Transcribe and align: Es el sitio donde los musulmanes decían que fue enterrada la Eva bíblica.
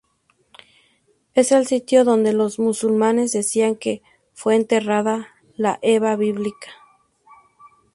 Es 1.35 1.51
el 1.51 1.67
sitio 1.67 2.03
donde 2.03 2.33
los 2.33 2.57
musulmanes 2.57 3.33
decían 3.33 3.75
que 3.75 4.01
fue 4.33 4.55
enterrada 4.55 5.27
la 5.55 5.77
Eva 5.83 6.15
bíblica. 6.15 6.71